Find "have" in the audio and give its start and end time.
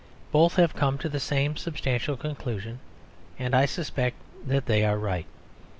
0.55-0.75